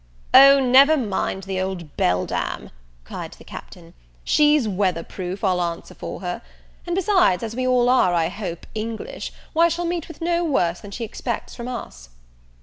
[0.33, 2.71] "O never mind the old beldame,"
[3.03, 3.93] cried the Captain,
[4.23, 6.41] "she's weather proof, I'll answer for her;
[6.87, 10.79] and besides, as we are all, I hope, English, why she'll meet with no worse
[10.79, 12.09] than she expects from us."